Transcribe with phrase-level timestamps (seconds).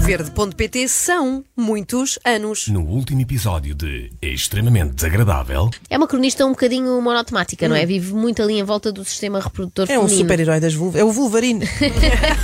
[0.00, 2.68] Valverde.pt são muitos anos.
[2.68, 7.86] No último episódio de Extremamente Desagradável, É uma cronista um bocadinho monotemática, não é?
[7.86, 10.20] Vive muito ali em volta do sistema reprodutor É um feminino.
[10.20, 11.00] super-herói das vulvas.
[11.00, 11.66] É o Wolverine.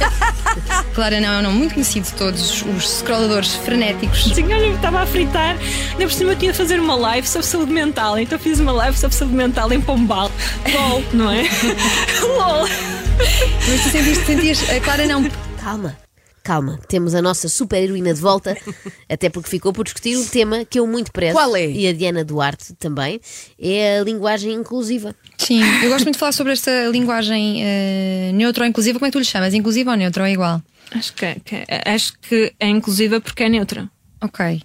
[0.94, 4.24] Clara não é um nome muito conhecido de todos os scrolladores frenéticos.
[4.34, 5.56] Sim, olha, eu estava a fritar,
[5.92, 8.72] ainda por cima eu tinha de fazer uma live sobre saúde mental, então fiz uma
[8.72, 10.32] live sobre saúde mental em Pombal.
[10.72, 11.42] LOL, não é?
[12.22, 12.66] LOL.
[13.68, 14.70] Mas tu sentiste, sentias.
[14.70, 15.22] A Clara não.
[15.62, 15.96] Calma,
[16.42, 16.78] calma.
[16.88, 18.56] Temos a nossa super heroína de volta,
[19.08, 21.34] até porque ficou por discutir um tema que eu muito prezo.
[21.34, 21.66] Qual é?
[21.70, 23.20] E a Diana Duarte também.
[23.60, 25.14] É a linguagem inclusiva.
[25.38, 28.98] Sim, eu gosto muito de falar sobre esta linguagem uh, neutra ou inclusiva.
[28.98, 29.54] Como é que tu lhe chamas?
[29.54, 30.62] Inclusiva ou neutra ou igual?
[30.90, 33.88] Acho que, é- que é- acho que é inclusiva porque é neutra.
[34.20, 34.44] Ok.
[34.56, 34.60] Uh,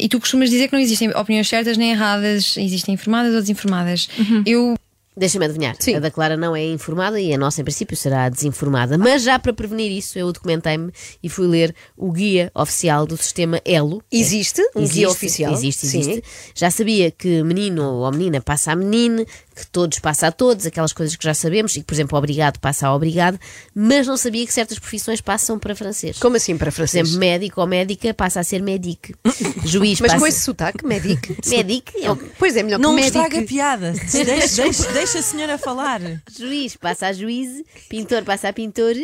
[0.00, 4.08] e tu costumas dizer que não existem opiniões certas nem erradas, existem informadas ou desinformadas.
[4.46, 4.76] Eu
[5.18, 5.76] Deixa-me adivinhar.
[5.78, 5.96] Sim.
[5.96, 8.96] A da Clara não é informada e a nossa, em princípio, será desinformada.
[8.96, 13.60] Mas já para prevenir isso, eu documentei-me e fui ler o guia oficial do sistema
[13.64, 14.02] ELO.
[14.10, 15.52] Existe um Existe, guia oficial.
[15.52, 16.00] Existe, Sim.
[16.00, 16.24] existe.
[16.54, 19.26] Já sabia que menino ou menina passa a menino,
[19.58, 22.58] que todos passa a todos, aquelas coisas que já sabemos, e que, por exemplo, obrigado
[22.58, 23.38] passa a obrigado,
[23.74, 26.18] mas não sabia que certas profissões passam para francês.
[26.18, 27.06] Como assim para Por francês?
[27.06, 29.14] exemplo, médico ou médica passa a ser médic.
[29.64, 30.20] Juiz Mas passa...
[30.20, 31.34] com esse sotaque, médico.
[31.48, 33.48] Médic é o Pois é, melhor Não que estraga a médico.
[33.48, 33.92] piada.
[34.12, 36.00] Deixa, deixa- deixa a senhora falar.
[36.36, 38.94] Juiz passa a juiz, pintor passa a pintor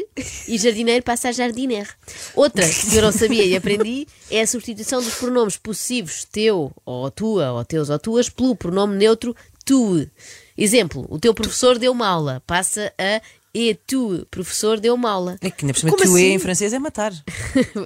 [0.49, 1.89] e jardineiro passa a jardineiro.
[2.35, 7.11] Outra que eu não sabia e aprendi é a substituição dos pronomes possessivos teu ou
[7.11, 9.35] tua ou teus ou tuas pelo pronome neutro
[9.65, 10.09] tu.
[10.57, 13.21] Exemplo, o teu professor deu uma aula, passa a
[13.55, 15.37] e tu, professor deu uma aula.
[15.41, 16.33] É que cima Como tu assim?
[16.33, 17.13] em francês é matar.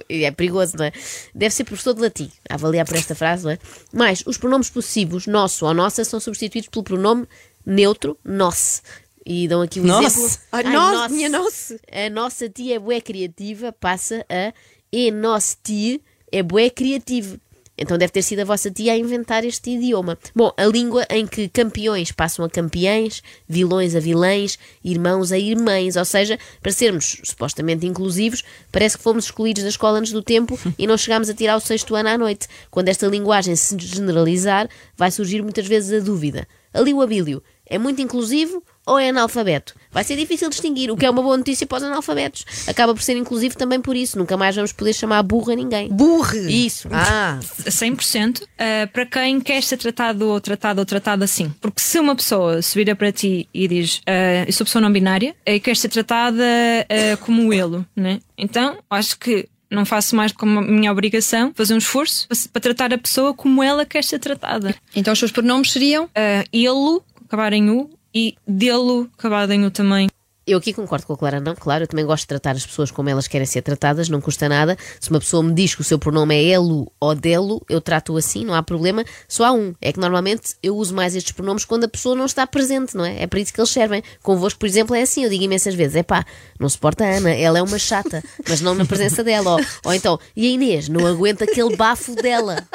[0.09, 0.91] E é perigoso, não é?
[1.33, 3.59] Deve ser professor de latim, a avaliar por esta frase, não é?
[3.93, 7.27] Mas os pronomes possessivos, nosso ou nossa, são substituídos pelo pronome
[7.63, 8.81] neutro, nosse.
[9.23, 10.19] E dão aqui um Nosse.
[10.21, 10.37] exemplo.
[10.51, 11.79] Ai, nossa, minha nossa.
[11.91, 14.51] A nossa tia é bué criativa, passa a
[14.91, 15.99] e nosso tia
[16.31, 17.39] é bué criativo.
[17.79, 20.17] Então deve ter sido a vossa tia a inventar este idioma.
[20.35, 25.95] Bom, a língua em que campeões passam a campeães, vilões a vilãs, irmãos a irmãs.
[25.95, 30.59] Ou seja, para sermos supostamente inclusivos, parece que fomos escolhidos da escola antes do tempo
[30.77, 32.47] e não chegámos a tirar o sexto ano à noite.
[32.69, 36.47] Quando esta linguagem se generalizar, vai surgir muitas vezes a dúvida.
[36.73, 39.75] Ali o abílio é muito inclusivo ou é analfabeto?
[39.91, 42.45] Vai ser difícil distinguir, o que é uma boa notícia para os analfabetos.
[42.67, 44.17] Acaba por ser inclusivo também por isso.
[44.17, 45.89] Nunca mais vamos poder chamar burra ninguém.
[45.89, 46.65] Burre.
[46.65, 46.87] Isso.
[46.91, 48.45] Ah, 100% uh,
[48.91, 51.53] para quem quer ser tratado ou tratado ou tratado assim.
[51.61, 54.91] Porque se uma pessoa se vira para ti e diz uh, eu sou pessoa não
[54.91, 58.19] binária e quer ser tratada uh, como ele, né?
[58.37, 62.61] então acho que não faço mais que a minha obrigação fazer um esforço para, para
[62.61, 64.73] tratar a pessoa como ela quer ser tratada.
[64.95, 66.05] Então os seus pronomes seriam.
[66.05, 70.09] Uh, ele, acabar em U, e dele, acabado em U também.
[70.49, 72.89] Eu aqui concordo com a Clara, não, claro, eu também gosto de tratar as pessoas
[72.89, 74.75] como elas querem ser tratadas, não custa nada.
[74.99, 78.17] Se uma pessoa me diz que o seu pronome é elo ou delo, eu trato-o
[78.17, 79.05] assim, não há problema.
[79.27, 82.25] Só há um, é que normalmente eu uso mais estes pronomes quando a pessoa não
[82.25, 83.21] está presente, não é?
[83.21, 84.01] É para isso que eles servem.
[84.23, 86.25] Convosco, por exemplo, é assim, eu digo imensas vezes, é pá,
[86.59, 89.51] não suporta a Ana, ela é uma chata, mas não na presença dela.
[89.51, 92.67] Ou, ou então, e a Inês, não aguenta aquele bafo dela.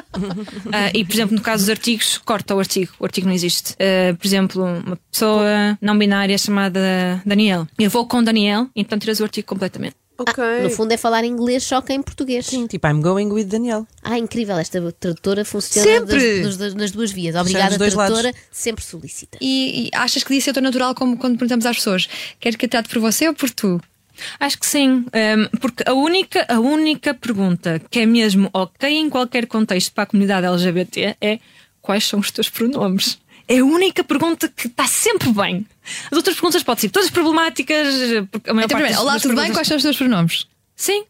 [0.73, 2.93] Ah, e, por exemplo, no caso dos artigos, corta o artigo.
[3.01, 3.75] O artigo não existe.
[3.81, 7.64] Ah, por exemplo, uma pessoa não binária chamada Daniel.
[7.79, 9.97] Eu vou com Daniel, então tiras o artigo completamente.
[10.19, 10.45] ok.
[10.63, 12.47] No fundo é falar inglês só que em português.
[12.47, 13.87] Sim, tipo, I'm going with Daniel.
[14.03, 16.43] Ah, incrível, esta tradutora funciona Sempre!
[16.43, 17.35] das, das- nas duas vias.
[17.35, 18.41] Obrigada, tradutora, lados.
[18.53, 19.39] sempre solicita.
[19.41, 22.09] E, e achas que disse eu natural como quando perguntamos às pessoas:
[22.39, 23.81] queres que eu trate por você ou por tu?
[24.39, 29.11] Acho que sim, ahm, porque a única, a única pergunta que é mesmo ok em
[29.11, 31.41] qualquer contexto para a comunidade LGBT é
[31.83, 33.19] quais são os teus pronomes?
[33.47, 35.67] É a única pergunta que está sempre bem.
[36.11, 37.87] As outras perguntas podem ser todas problemáticas.
[38.31, 39.53] Porque a maior Então, parte primeiro, das- olá, das tudo bem?
[39.53, 40.47] Quais são os teus pronomes?
[40.75, 41.05] Sim.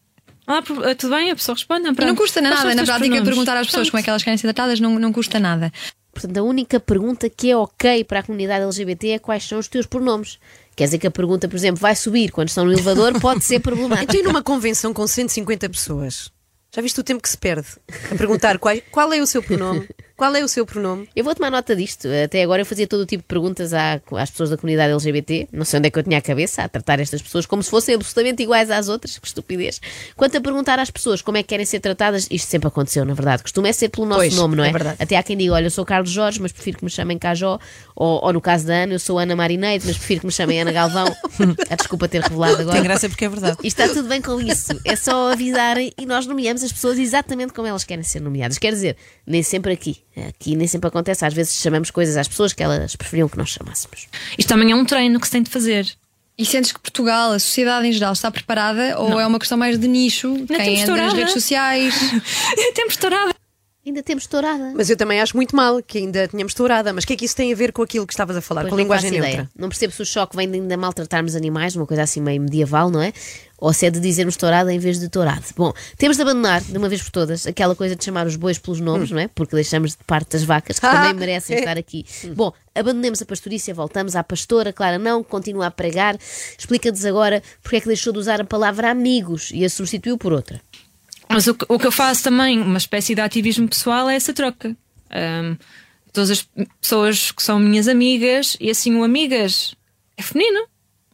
[0.46, 1.30] Olá, eh, tudo bem?
[1.30, 1.84] A pessoa responde.
[1.84, 3.90] Não custa nada, na prática, perguntar às pessoas Pronto.
[3.92, 5.72] como é que elas querem ser tratadas não, não custa nada.
[6.12, 9.68] Portanto, a única pergunta que é ok para a comunidade LGBT é quais são os
[9.68, 10.38] teus pronomes.
[10.76, 13.60] Quer dizer que a pergunta, por exemplo, vai subir quando estão no elevador, pode ser
[13.60, 14.04] problemática.
[14.12, 16.30] Então, e numa convenção com 150 pessoas?
[16.74, 17.66] Já viste o tempo que se perde
[18.10, 19.88] a perguntar qual, qual é o seu pronome?
[20.16, 21.08] Qual é o seu pronome?
[21.16, 22.06] Eu vou tomar nota disto.
[22.24, 25.48] Até agora eu fazia todo o tipo de perguntas à- às pessoas da comunidade LGBT.
[25.52, 27.70] Não sei onde é que eu tinha a cabeça a tratar estas pessoas como se
[27.70, 29.18] fossem absolutamente iguais às outras.
[29.24, 29.80] Que estupidez.
[30.16, 33.14] Quanto a perguntar às pessoas como é que querem ser tratadas, isto sempre aconteceu, na
[33.14, 33.42] verdade.
[33.42, 34.68] Costuma é ser pelo nosso Pois, nome, não é?
[34.68, 34.96] é verdade.
[35.00, 37.58] Até há quem diga, olha, eu sou Carlos Jorge, mas prefiro que me chamem Cajó.
[37.96, 40.60] Ou, ou no caso da Ana, eu sou Ana Marineide, mas prefiro que me chamem
[40.60, 41.06] Ana Galvão.
[41.70, 42.74] a desculpa ter revelado agora.
[42.76, 43.56] Tem graça porque é verdade.
[43.64, 44.78] E está tudo bem com isso.
[44.84, 48.58] É só avisarem e nós nomeamos as pessoas exatamente como elas querem ser nomeadas.
[48.58, 48.96] Quer dizer,
[49.26, 50.04] nem sempre aqui.
[50.28, 51.24] Aqui nem sempre acontece.
[51.24, 54.06] Às vezes chamamos coisas às pessoas que elas preferiam que nós chamássemos.
[54.38, 55.86] Isto também é um treino que se tem de fazer.
[56.36, 59.78] E sentes que Portugal, a sociedade em geral, está preparada ou é uma questão mais
[59.78, 60.34] de nicho?
[60.46, 61.94] Quem temos anda nas redes sociais?
[62.74, 63.33] Temos tourada.
[63.86, 64.72] Ainda temos tourada.
[64.74, 66.90] Mas eu também acho muito mal que ainda tínhamos tourada.
[66.92, 68.62] Mas o que é que isso tem a ver com aquilo que estavas a falar,
[68.62, 69.50] Pois com a linguagem neutra?
[69.54, 72.88] Não percebo se o choque vem de ainda maltratarmos animais, uma coisa assim meio medieval,
[72.88, 73.12] não é?
[73.58, 75.44] Ou se é de dizermos tourada em vez de tourado.
[75.56, 78.58] Bom, temos de abandonar, de uma vez por todas, aquela coisa de chamar os bois
[78.58, 79.28] pelos nomes, não é?
[79.28, 81.58] Porque deixamos de parte das vacas, que Ah, também merecem é.
[81.60, 82.04] estar aqui.
[82.34, 86.18] Bom, abandonemos a pastorícia, voltamos à pastora, Clara não, continua a pregar.
[86.58, 90.32] Explica-nos agora porque é que deixou de usar a palavra amigos e a substituiu por
[90.32, 90.60] outra.
[91.34, 94.32] Mas o que, o que eu faço também, uma espécie de ativismo pessoal, é essa
[94.32, 94.76] troca.
[95.10, 95.56] Ahm,
[96.12, 96.48] todas as
[96.80, 99.74] pessoas que são minhas amigas, e assim o amigas
[100.16, 100.64] é feminino,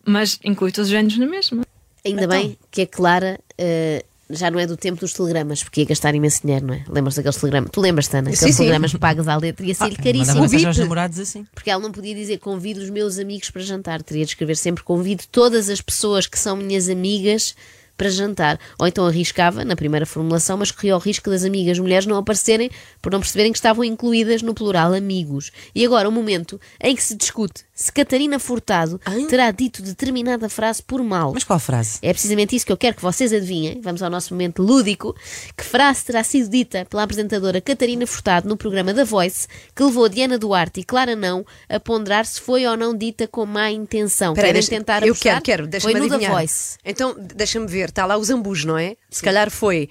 [0.04, 1.64] mas inclui todos os géneros na mesma.
[2.04, 5.86] Ainda bem que a Clara eh, já não é do tempo dos telegramas, porque ia
[5.86, 6.84] gastar imenso dinheiro, não é?
[6.86, 7.70] Lembras daqueles telegramas?
[7.72, 8.28] Tu lembras, Tana?
[8.28, 8.58] Aqueles Sim, sim.
[8.58, 10.26] telegramas pagos à letra, ia ser-lhe caríssimo.
[10.26, 11.46] Mandava mensagem aos namorados assim.
[11.54, 14.84] Porque ela não podia dizer convido os meus amigos para jantar, teria de escrever sempre
[14.84, 17.54] convido todas as pessoas que são minhas amigas
[18.00, 18.58] para jantar.
[18.78, 22.70] Ou então arriscava na primeira formulação, mas corria o risco das amigas mulheres não aparecerem
[23.02, 25.50] por não perceberem que estavam incluídas no plural amigos.
[25.74, 28.98] E agora o momento em que se discute se Catarina Furtado
[29.28, 31.32] terá dito determinada frase por mal.
[31.34, 31.98] Mas qual frase?
[32.02, 33.80] É precisamente isso que eu quero que vocês adivinhem.
[33.82, 35.14] Vamos ao nosso momento lúdico.
[35.56, 40.08] Que frase terá sido dita pela apresentadora Catarina Furtado no programa da Voice que levou
[40.08, 44.32] Diana Duarte e Clara Não a ponderar se foi ou não dita com má intenção?
[44.34, 45.32] Peraí, Querem deixa- tentar Eu apostar?
[45.42, 46.38] quero, quero, deixa-me Foi no da adivinhar.
[46.38, 46.76] Voice.
[46.84, 48.96] Então, deixa-me ver, está lá o Zambujo, não é?
[49.10, 49.88] Se calhar foi.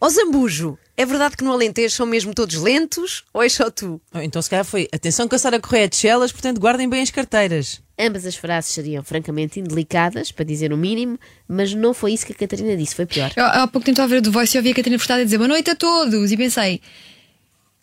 [0.00, 3.24] Ó Zambujo, é verdade que no Alentejo são mesmo todos lentos?
[3.32, 4.00] Ou é só tu?
[4.12, 7.02] Oh, Então se calhar foi atenção que a Sara Correia de Chelas, portanto guardem bem
[7.02, 7.80] as carteiras.
[7.98, 12.32] Ambas as frases seriam francamente indelicadas, para dizer o mínimo, mas não foi isso que
[12.32, 13.30] a Catarina disse, foi pior.
[13.36, 15.20] Eu, há pouco tempo estava a ver o The Voice e ouvi a Catarina Furtado
[15.20, 16.80] a dizer boa noite a todos e pensei.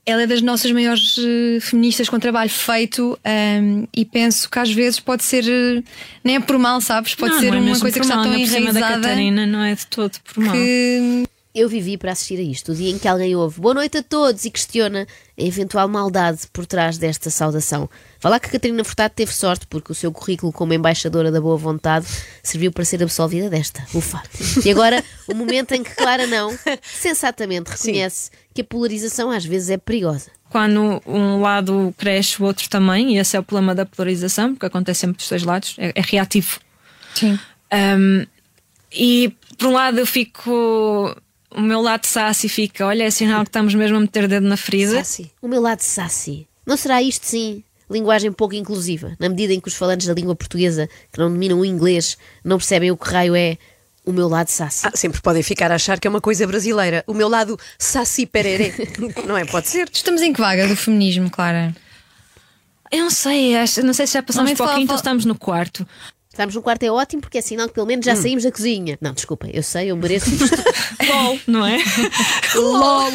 [0.09, 4.71] Ela é das nossas maiores eh, feministas com trabalho feito ehm, e penso que às
[4.71, 5.83] vezes pode ser, eh,
[6.23, 7.13] nem é por mal, sabes?
[7.13, 9.45] Pode não, ser não é uma coisa que está mal, tão cima da enraizada Catarina
[9.45, 10.53] não é de todo por mal.
[10.53, 11.23] que
[11.59, 14.01] Eu vivi para assistir a isto, o dia em que alguém ouve boa noite a
[14.01, 15.05] todos e questiona
[15.37, 17.89] a eventual maldade por trás desta saudação.
[18.21, 21.41] Vá lá que a Catarina Furtado teve sorte, porque o seu currículo como embaixadora da
[21.41, 22.05] boa vontade
[22.41, 23.85] serviu para ser absolvida desta.
[23.93, 24.23] Ufa.
[24.63, 29.69] E agora, o momento em que Clara não, sensatamente, reconhece que a polarização às vezes
[29.69, 30.31] é perigosa.
[30.49, 34.65] Quando um lado cresce, o outro também, e esse é o problema da polarização, porque
[34.65, 36.57] acontece sempre dos dois lados, é, é reativo.
[37.13, 37.37] Sim.
[37.73, 38.25] Um,
[38.93, 41.13] e por um lado eu fico.
[41.51, 44.47] O meu lado sassy fica, olha, é sinal que estamos mesmo a meter o dedo
[44.47, 44.97] na ferida.
[44.97, 45.31] Sassy.
[45.41, 46.47] O meu lado sassy.
[46.65, 47.63] Não será isto, sim?
[47.89, 51.59] Linguagem pouco inclusiva, na medida em que os falantes da língua portuguesa, que não dominam
[51.59, 53.57] o inglês, não percebem o que raio é
[54.05, 54.85] o meu lado sassy.
[54.87, 57.03] Ah, sempre podem ficar a achar que é uma coisa brasileira.
[57.07, 58.71] O meu lado saci pererê.
[59.25, 59.43] não é?
[59.45, 59.89] Pode ser.
[59.91, 61.75] Estamos em que vaga do feminismo, Clara?
[62.91, 64.97] Eu não sei, acho- não sei se já passamos Normalmente para o fala- quinto ou
[64.97, 65.87] fala- estamos no quarto.
[66.31, 68.97] Estarmos no quarto é ótimo porque é sinal que pelo menos já saímos da cozinha.
[69.01, 70.45] Não, desculpa, eu sei, eu mereço isto.
[71.09, 71.77] LOL, não é?
[72.55, 73.11] LOL!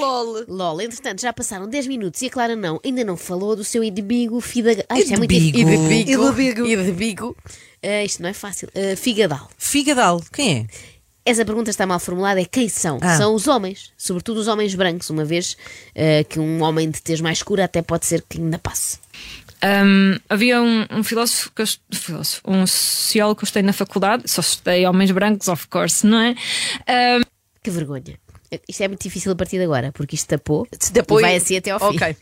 [0.00, 0.44] LOL!
[0.48, 3.84] LOL, entretanto, já passaram 10 minutos e a Clara não, ainda não falou do seu
[3.84, 4.84] inimigo Fidagal.
[4.88, 5.70] Ah, isto é muito Inimigo.
[5.70, 6.66] Inimigo.
[6.66, 7.36] Inimigo.
[7.82, 8.70] Ah, isto não é fácil.
[8.74, 9.50] Ah, Figadal.
[9.58, 10.66] Figadal, quem é?
[11.26, 12.96] Essa pergunta está mal formulada, é quem são?
[13.02, 13.18] Ah.
[13.18, 15.54] São os homens, sobretudo os homens brancos, uma vez
[15.94, 18.98] ah, que um homem de tez mais escura até pode ser que ainda passe.
[19.64, 21.64] Um, havia um, um filósofo, eu,
[22.46, 26.30] um sociólogo que eu estudei na faculdade, só estudei homens brancos, of course, não é?
[26.88, 27.22] Um,
[27.62, 28.18] Que vergonha.
[28.68, 31.36] Isto é muito difícil a partir de agora, porque isto tapou Se depois- e vai
[31.36, 31.96] assim até ao fim.
[31.96, 32.16] Ok.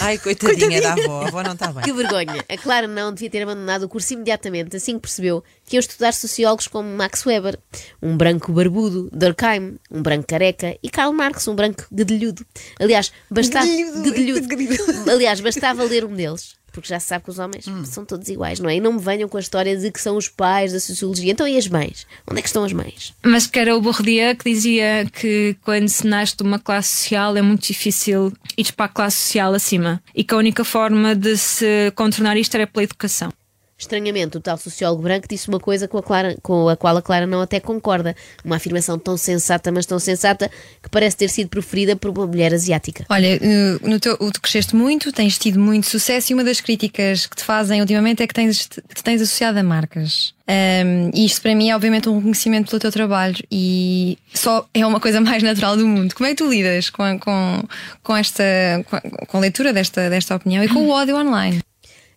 [0.00, 1.82] Ai, coitadinha, da avó, a avó não está bem.
[1.82, 2.44] Que vergonha.
[2.48, 6.12] A Clara não devia ter abandonado o curso imediatamente, assim que percebeu que iam estudar
[6.12, 7.58] sociólogos como Max Weber,
[8.02, 12.44] um branco barbudo, Durkheim, um branco careca, e Karl Marx, um branco gedelhudo.
[12.78, 13.66] Aliás, bastava.
[15.10, 16.61] Aliás, bastava ler um deles.
[16.72, 18.76] Porque já se sabe que os homens são todos iguais, não é?
[18.76, 21.30] E não me venham com a história de que são os pais da sociologia.
[21.32, 22.06] Então, e as mães?
[22.28, 23.14] Onde é que estão as mães?
[23.24, 27.36] mas que era o Bourdieu que dizia que quando se nasce de uma classe social
[27.36, 31.36] é muito difícil ir para a classe social acima e que a única forma de
[31.36, 33.32] se contornar isto era pela educação.
[33.82, 37.02] Estranhamente, o tal sociólogo branco disse uma coisa com a, Clara, com a qual a
[37.02, 38.14] Clara não até concorda.
[38.44, 40.48] Uma afirmação tão sensata, mas tão sensata,
[40.80, 43.04] que parece ter sido proferida por uma mulher asiática.
[43.08, 47.26] Olha, eh, no teu, tu cresceste muito, tens tido muito sucesso e uma das críticas
[47.26, 50.32] que te fazem ultimamente é que tens, te tens associado a marcas.
[50.46, 54.84] Ahm, e isto para mim é obviamente um reconhecimento pelo teu trabalho e só é
[54.84, 56.14] uma coisa mais natural do mundo.
[56.14, 57.62] Como é que tu lidas com, com,
[58.02, 58.44] com esta
[58.88, 61.60] com com a leitura desta, desta opinião e com o ódio online?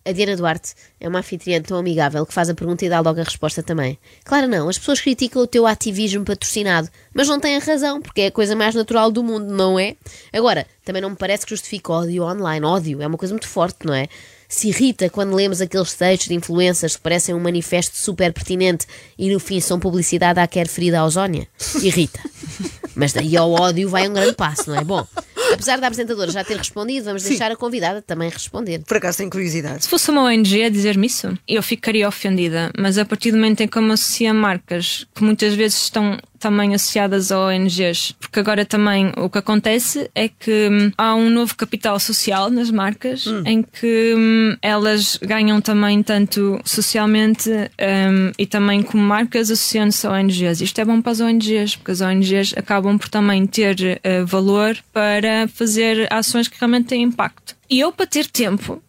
[0.06, 3.20] A Diana Duarte é uma anfitriã tão amigável que faz a pergunta e dá logo
[3.20, 3.98] a resposta também.
[4.24, 8.26] Claro, não, as pessoas criticam o teu ativismo patrocinado, mas não têm razão, porque é
[8.26, 9.96] a coisa mais natural do mundo, não é?
[10.32, 12.64] Agora, também não me parece que justifique ódio online.
[12.64, 14.06] Ódio é uma coisa muito forte, não é?
[14.48, 18.86] se irrita quando lemos aqueles textos de influências que parecem um manifesto super pertinente
[19.18, 21.48] e no fim são publicidade à quer ferida à ozónia?
[21.82, 22.20] Irrita.
[22.94, 24.84] Mas daí ao ódio vai um grande passo, não é?
[24.84, 25.06] Bom,
[25.52, 28.82] apesar da apresentadora já ter respondido, vamos deixar a convidada também responder.
[28.86, 29.84] Por acaso tenho curiosidade.
[29.84, 32.70] Se fosse uma ONG a dizer-me isso, eu ficaria ofendida.
[32.78, 35.82] Mas a partir do momento em que eu me associo a marcas que muitas vezes
[35.82, 41.14] estão também associadas a ONGs, porque agora também o que acontece é que hum, há
[41.14, 48.32] um novo capital social nas marcas em que hum, elas ganham também tanto socialmente hum,
[48.38, 50.60] e também como marcas associando-se a ONGs.
[50.60, 54.76] Isto é bom para as ONGs, porque as ONGs acabam por também ter eh, valor
[54.92, 57.56] para fazer ações que realmente têm impacto.
[57.68, 58.82] E eu, para ter tempo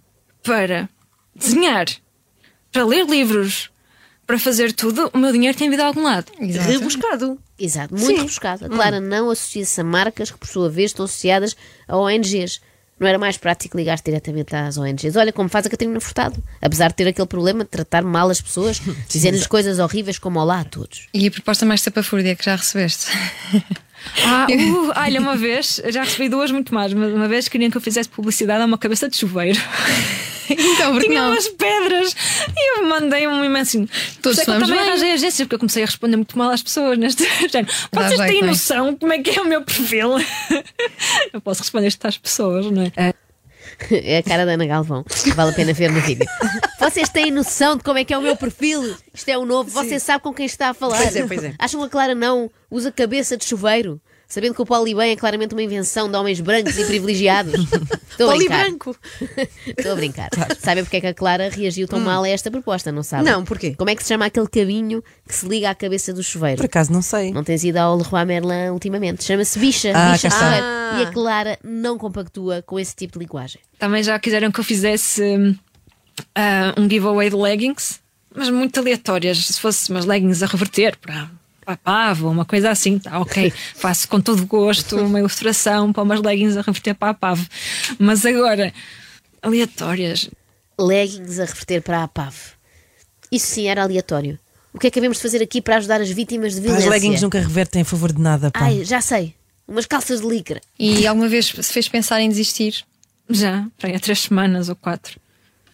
[0.44, 0.90] para
[1.36, 1.86] desenhar,
[2.72, 3.70] para ler livros,
[4.28, 6.30] para fazer tudo, o meu dinheiro tem vindo a algum lado.
[6.38, 6.70] Exato.
[6.70, 7.40] Rebuscado.
[7.58, 8.18] Exato, muito Sim.
[8.18, 8.66] rebuscado.
[8.66, 11.56] A Clara não associa-se a marcas que, por sua vez, estão associadas
[11.88, 12.62] a ONGs.
[13.00, 15.16] Não era mais prático ligar diretamente às ONGs?
[15.16, 16.44] Olha como faz a Catarina Furtado.
[16.62, 20.60] Apesar de ter aquele problema de tratar mal as pessoas, dizendo-lhes coisas horríveis como olá
[20.60, 21.08] a todos.
[21.14, 23.08] E a proposta mais sapafúrdia que já recebeste?
[24.24, 27.76] Ah, uh, olha, uma vez, já recebi duas muito mais, mas uma vez queriam que
[27.76, 29.60] eu fizesse publicidade a uma cabeça de chuveiro.
[30.76, 31.32] então, porque Tinha não?
[31.32, 32.16] umas pedras
[32.56, 33.88] e eu mandei um imenso.
[34.22, 34.80] Todos é que eu também bem.
[34.80, 37.74] arranjei agências, porque eu comecei a responder muito mal às pessoas neste género.
[37.92, 38.50] Vocês têm vai.
[38.50, 40.12] noção como é que é o meu perfil?
[41.34, 43.14] eu posso responder isto às pessoas, não é?
[43.92, 45.06] É a cara da Ana Galvão.
[45.36, 46.26] Vale a pena ver no vídeo.
[46.80, 48.96] Vocês têm noção de como é que é o meu perfil?
[49.14, 49.70] Isto é o novo.
[49.70, 50.98] Você sabe com quem está a falar.
[50.98, 51.54] Pois é, pois é.
[51.60, 54.02] Acham que a Clara não usa cabeça de chuveiro?
[54.28, 57.54] Sabendo que o Polibem é claramente uma invenção de homens brancos e privilegiados.
[58.12, 58.64] Estou a Poli brincar.
[58.66, 58.98] branco.
[59.78, 60.30] Estou a brincar.
[60.60, 63.24] Sabem porque é que a Clara reagiu tão mal a esta proposta, não sabe?
[63.24, 63.74] Não, porquê?
[63.76, 66.58] Como é que se chama aquele cabinho que se liga à cabeça do chuveiro?
[66.58, 67.32] Por acaso não sei.
[67.32, 69.24] Não tens ido ao Leroy Merlin ultimamente.
[69.24, 69.94] Chama-se bicha.
[69.96, 70.66] Ah, bicha chuveiro.
[70.66, 71.00] Ah.
[71.00, 73.62] E a Clara não compactua com esse tipo de linguagem.
[73.80, 75.56] Também já quiseram que eu fizesse hum,
[76.36, 78.02] ah, um giveaway de leggings,
[78.36, 79.38] mas muito aleatórias.
[79.38, 81.30] Se fosse umas leggings a reverter para
[81.68, 83.52] para a pava, uma coisa assim, tá ok.
[83.76, 87.46] Faço com todo gosto uma ilustração para umas leggings a reverter para a pava.
[88.00, 88.74] Mas agora,
[89.42, 90.30] aleatórias.
[90.80, 92.36] leggings a reverter para a PAV.
[93.30, 94.40] Isso sim era aleatório.
[94.74, 96.84] O que é que havemos de fazer aqui para ajudar as vítimas de Pá, As
[96.84, 96.90] violência?
[96.90, 98.50] leggings nunca revertem em favor de nada.
[98.52, 98.60] Pá.
[98.62, 99.34] Ai, já sei.
[99.68, 100.62] Umas calças de licra.
[100.80, 102.86] E alguma vez se fez pensar em desistir?
[103.30, 105.20] Já, para aí há três semanas ou quatro.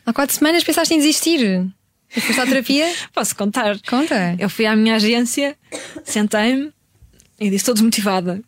[0.05, 1.67] Há quatro semanas pensaste em desistir?
[2.15, 2.93] E foste à terapia?
[3.13, 3.79] Posso contar?
[3.87, 4.35] Conta.
[4.39, 5.57] Eu fui à minha agência,
[6.03, 6.71] sentei-me
[7.39, 8.41] e disse, estou desmotivada.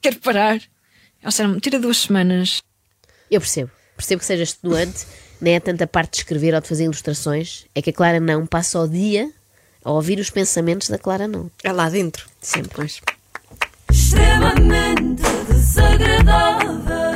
[0.00, 0.54] Quero parar.
[0.56, 0.68] Eles
[1.24, 2.62] disseram tira duas semanas.
[3.30, 3.70] Eu percebo.
[3.96, 5.06] Percebo que seja estudante,
[5.40, 7.66] nem é tanta parte de escrever ou de fazer ilustrações.
[7.74, 9.30] É que a Clara não passa o dia
[9.84, 11.50] a ouvir os pensamentos da Clara não.
[11.64, 12.28] É lá dentro.
[12.40, 12.70] Sempre.
[12.74, 13.00] Pois.
[13.90, 17.15] extremamente desagradável.